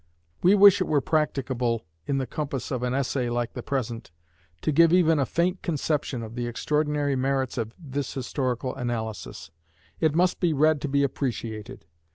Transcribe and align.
We 0.41 0.55
wish 0.55 0.81
it 0.81 0.87
were 0.87 0.99
practicable 0.99 1.85
in 2.07 2.17
the 2.17 2.25
compass 2.25 2.71
of 2.71 2.81
an 2.81 2.91
essay 2.91 3.29
like 3.29 3.53
the 3.53 3.61
present, 3.61 4.09
to 4.63 4.71
give 4.71 4.91
even 4.91 5.19
a 5.19 5.27
faint 5.27 5.61
conception 5.61 6.23
of 6.23 6.33
the 6.33 6.47
extraordinary 6.47 7.15
merits 7.15 7.55
of 7.55 7.75
this 7.77 8.15
historical 8.15 8.73
analysis. 8.73 9.51
It 9.99 10.15
must 10.15 10.39
be 10.39 10.53
read 10.53 10.81
to 10.81 10.87
be 10.87 11.03
appreciated. 11.03 11.85